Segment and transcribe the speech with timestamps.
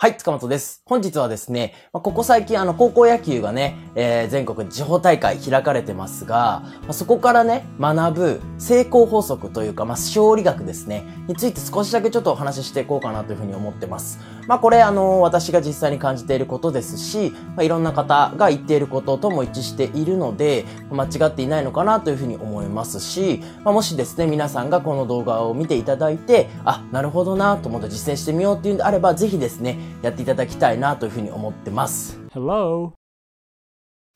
[0.00, 0.80] はい、塚本です。
[0.86, 14.20] 本日はですね、まここ最近あの高校野球がね、えー、全国地方大会開かれてますが、まそこからね、学ぶ成功法則というか、まあ、勝利学ですね、について少しだけちょっとお話ししていこうかなというふうに思ってます。
[14.46, 32.18] まあこれあの、私が実際に感じていることですし、まあ、いろんな方が言っていることとも一致しているので、間違っていないのかなというふうに思いますし、ま、もしですね、皆さんがこの動画を見ていただいて、あ、なるほどなと思って実践してみようっていうんであれば、ぜひですね、やっていただきたいなというふうに思ってます。
[32.32, 32.92] Hello.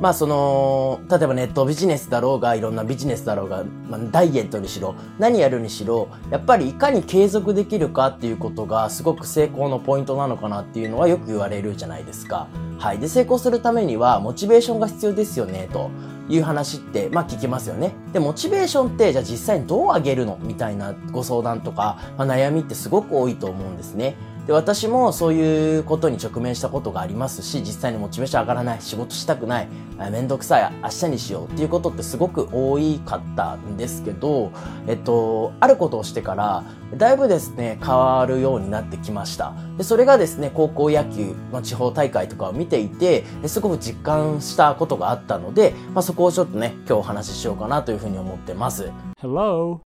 [0.00, 12.48] まあその、例えばネットビジネスだろうが、いろんなビジネスだろうが、まあ、ダイエットにしろ、何やるにしろ、やっぱりいかに継続できるかっていうことがすごく成功のポイントなのかなっていうのはよく言われるじゃないですか。
[12.78, 12.98] はい。
[12.98, 15.90] で、成功するためにはモチベーションが必要ですよね、と
[16.28, 17.94] いう話って、まあ聞きますよね。
[18.12, 24.16] で、モチベーションってじゃあ実際にどう上げるのみたいなご相談とか、まあ、悩みってすごく多いと思うんですね。
[24.46, 29.68] で、私もそういうことに直面したことがありますし、実際にモチベーション上がらない、仕事したくない、
[30.10, 34.52] めんどくさい、明日にしようっていうことってすごく多いかったんですけど、
[34.86, 36.62] えっと、あることをしてから、
[36.96, 39.54] だいぶですね、変わるようになってきました。
[39.78, 48.90] で、それがですね、高校野球の地方大会とかを見ていて、すごく実感したことがあったので、まあ、そこをちょっとね、今日お話ししようかなというふうに思ってます。
[49.22, 49.80] Hello!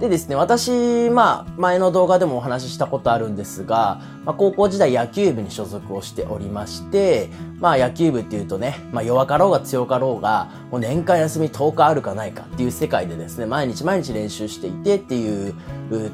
[0.00, 15.54] でですね、私、まあ、前の動画でもお話ししたことあるんですが、まあ、高校時代野球部に所属をしておりまして、まあ、野球部っていうとね、まあ、弱かろうが強かろうが、もう年間休み10日あるかないかっていう世界でですね、毎日毎日練習していてっていう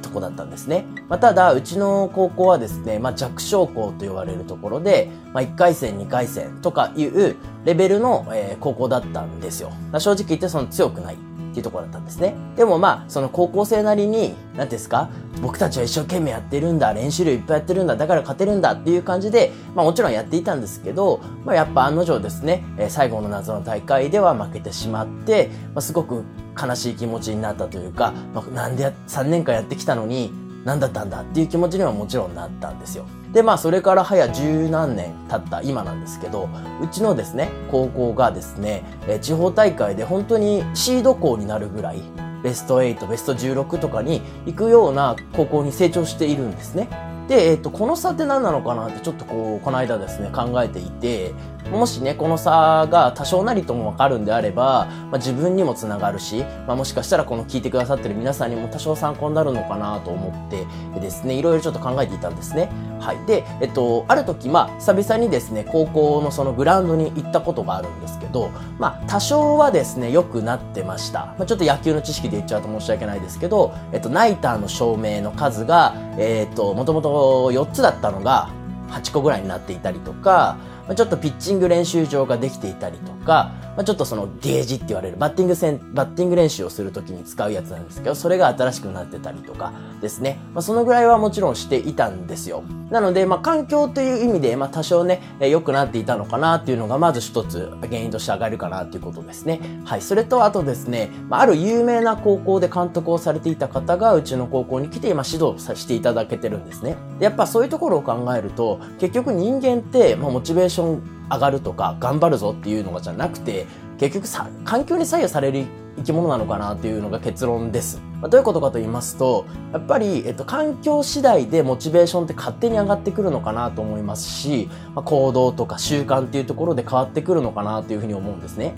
[0.03, 0.85] とこだったんですね。
[1.09, 9.71] まあ、ただ、うちの高校はですね、まあ、弱小校と言われるところで、まあ、1回戦、2回戦とかいうレベルの、えー、高校だったんですよ。
[9.97, 11.36] 正直言ってその強くない。
[11.57, 12.35] っていうところだったんですね。
[12.55, 15.09] でもまあ、その高校生なりに、何ですか
[15.41, 26.25] 僕たちは一生懸命やってるんだ、練習量いっぱいやってるんだ、だから勝てるんだっていう感じで、まあもちろんやっていたんですけど、まあやっぱ案の定ですね、え、最後の謎の大会では負けてしまって、まあすごく
[26.61, 30.31] 悲しい気持ちになったというか、まあ、なんで3年間やってきたのに、
[30.67, 33.07] 何だったんだっていう気持ちにはもちろんなったんですよ。
[33.33, 36.49] で、まあ、それから早十何年経った今なんですけど、
[36.83, 42.03] うちのですね、高校がですね、え地方大会で本当にシード校になるぐらい、
[42.43, 46.89] ベスト8、ベスト16とかに行くような高校に成長しているんですね。
[47.29, 51.33] で、えっ、と、この差って何なのかなってちょっとこう、この間ですね、考えていて、
[51.71, 62.71] もしね、この差が多少なりともわかるんであれば、まあ、自分にもつながるし、まあ、もしかしたらこの聞いてくださってる皆さんにも多少参考になるのかなと思ってですね、いろいろちょっと考えていたんですね。
[63.01, 63.27] はい。
[63.27, 71.27] で、えっと、ある時、まあ、久々にですね、高校のそのグラウンドに行ったことがあるんですけど、まあ、多少はですね、良くなってました。
[71.27, 77.16] まあ、ちょっと野球の知識で言っちゃうと申し訳ないですけど、えっと、ナイターの照明の数が、えっと、もともと
[77.53, 78.51] 4つだったのが、
[78.91, 80.57] 8個ぐらいになっていたりとか、
[80.95, 90.39] ちょっとピッチング練習場ができていたりとか、まあ、ちょっとそのゲージって言われるバッティング戦、バッティング練習をするときに使うやつなんですけど、それが新しくなってたりとかですね。
[90.55, 92.63] まあ、そのぐらいはもちろんしていたんですよ。
[92.91, 99.61] なので、まあ、環境という意味で、まあ、多少ね、良くなっていたのかなっていうのが、まず一つ原因として上がるかなっていうことですね。
[99.85, 100.01] はい。
[100.01, 106.97] それと、あとですね、まあ、ある有名な高校で監督をされていた方が、うちの高校に来て、今指導させていただけてるんですね。
[107.21, 113.67] やっぱそういうところを考えると、結局人間って、まあ、モチベーション上がるとか頑張るぞっていうのがじゃなくて
[113.99, 115.67] 結局さ環境に左右される
[115.97, 118.03] 生き物なのかなっていうのが結論です。
[118.21, 128.75] まあ、どういうことかと言いますと、やっぱり、えっと、環境次第でモチベーションって勝手に上がってくるのかなと思いますし、まあ、行動とか習慣っていうところで変わってくるのかなというふうに思うんですね。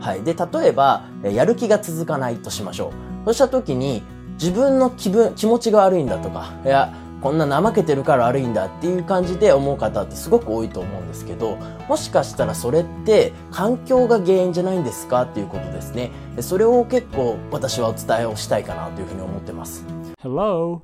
[0.00, 0.22] はい。
[0.22, 2.90] で、例えば、やる気が続かないとしましょう。
[3.26, 4.02] そうした時に、
[4.34, 11.56] 自分の気分、気持ちが悪いんだとか、いや、こんな怠けてるから悪いんだっていう感じで思う方ってすごく多いと思うんですけど、
[11.88, 16.10] もしかしたらそれって環境が原因じゃないんですかっていうことですね。
[16.40, 19.84] それを結構私はお伝えをしたいかなというふうに思ってます。
[20.22, 20.80] Hello?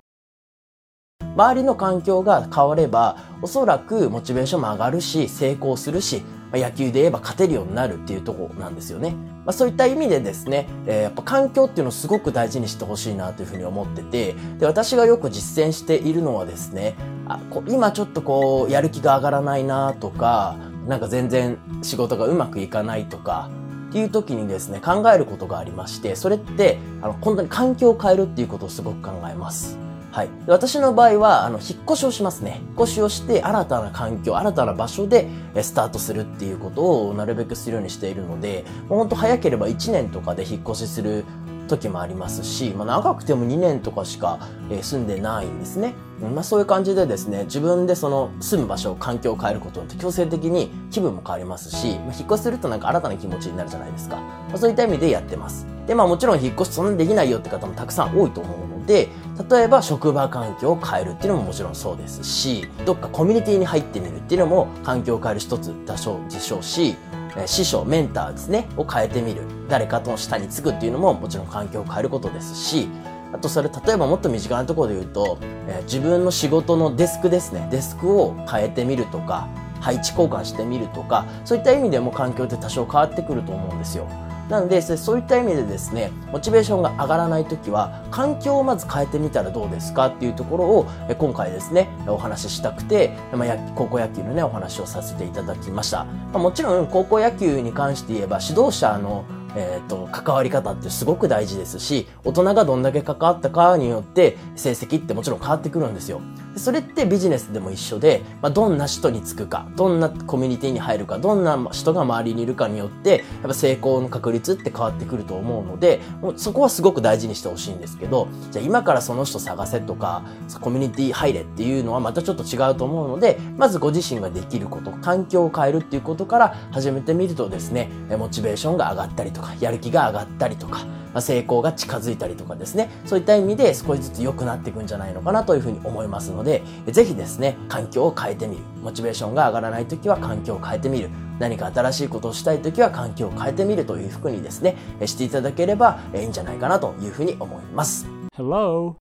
[1.36, 9.14] 周りの環境が変われば、おそらくモチベーションも上がるし、成功するし、ま、野球で言えば勝てるようになるっていうとこなんですよね。
[9.44, 16.94] まあ、そういった意味でですね、えー、やっぱ環境っていうのをすごく大事にしてほしいなというふうに思ってて、で、私がよく実践しているのはですね、
[17.28, 20.56] あこ今ちょっとこう、やる気が上がらないなとか、
[20.88, 23.50] なんか全然仕事がうまくいかないとか、
[23.88, 29.78] っていう時にですね、考えることがありまして、それって、あの、本当に環境を変えるっていうことをすごく考えます。
[30.16, 30.30] はい。
[30.46, 32.62] 私の場合は、あの、引っ越しをしますね。
[32.68, 35.28] 引っ越しをして、新たな環境、新たな場所で、
[35.60, 41.26] スタートするっていうことをなるべくするようにしているので、もうほんと早ければ1年とかで引っ越しする
[41.68, 44.38] 時もありますし、まあ、長くても2年とかしか、
[44.70, 45.92] え、住んでないんですね。
[46.18, 54.16] まあ、そういう感じでですね、自分でその住む場所、環境を変えることによって強制的に気分も変わりますし、まあ、引っ越しするとなんか新たな気持ちになるじゃないですか。
[54.16, 55.66] まあ、そういった意味でやってます。
[55.86, 59.08] で、まあもちろん引っ越しそんなにできないよって方もたくさん多いと思うので、
[59.50, 66.96] 例えば職場環境を変えるっていうのももちろんそうですし、どっかコミュニティに入ってみるっていうのも環境を変える一つでしょうでしょうし、
[67.44, 69.42] 師匠、メンターですね、を変えてみる。
[69.68, 72.88] 誰かとの下につくっていうのももちろん環境を変えることですし、
[73.32, 77.68] あとそれ例えばもっと身近なところで言うと、えー、自分の仕事のデスクですね。
[77.70, 79.48] デスクを変えてみるとか、
[79.80, 84.08] 配置交換してみるとか、そういった意味でも環境って多少変わってくると思うんですよ。
[84.48, 90.86] なので、そういった意味でですね、モチベーションが上がらないときは、環境をまず変えてみたらどうですかっていうところを、
[91.18, 96.04] 今回ですね、お話ししたくて、まあ、高校野球のね、お話をさせていただきました。
[96.04, 99.24] まあ、もちろん、高校野球に関して言えば、指導者の
[99.56, 106.20] えっ、ー、と、関わり方ってすごく大事ですし、大人がどんだけ関わったかによって成績ってもちろん変わってくるんですよ。
[106.56, 120.22] それってビジネスでも一緒で、まあ、どんな人につくか、どんなコミュニティに入るか、どんな人が周りにいるかによって、やっぱ成功の確率って変わってくると思うので、もうそこはすごく大事にしてほしいんですけど、じゃあ今からその人探せとか、
[120.60, 130.86] コミュニティ入れっていうのはまたちょっと違うと思うので、まずご自身ができること、環境を変えるっていうことから始めてみるとですね、モチベーションが上がったりとか、やる気が上がったりとか、
[131.16, 138.62] ま、成功が近づいたりとかですね、そういった意味で少しずつ良くなっていくんじゃないのかなというふうに思いますので、ぜひですね、環境を変えてみる。
[138.82, 141.08] モチベーションが上がらないときは環境を変えてみる。
[141.38, 144.76] 何か新しいことをしたいときは環境を変えてみるというふうにですね、
[145.06, 148.06] していただければいいんじゃないかなというふうに思います。
[148.36, 149.05] Hello!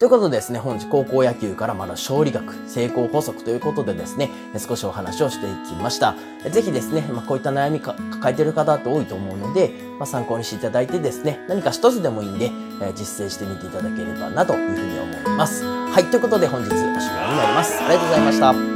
[0.00, 6.14] ということでですね、本日高校野球から学ぶ勝利学、成功法則ということでですね、少しお話をしていきました。
[6.50, 12.50] ぜひですね、まあ、こういった悩みか抱えている方って多いと思うので、まあ、参考にしていただいてですね、何か一つでもいいんで、
[12.80, 15.66] え実践してみていただければなというふうに思います。
[15.66, 17.78] はい、ということで本日おしまいになります。
[17.84, 18.69] ありがとうございました。